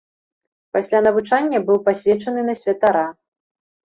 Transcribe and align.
Пасля 0.77 1.01
навучання 1.07 1.59
быў 1.67 1.77
пасвечаны 1.89 2.41
на 2.47 2.55
святара. 2.63 3.05